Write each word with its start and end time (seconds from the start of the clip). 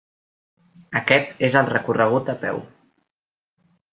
Aquest 0.99 1.43
és 1.49 1.57
el 1.61 1.69
recorregut 1.73 2.33
a 2.35 2.37
peu. 2.47 2.57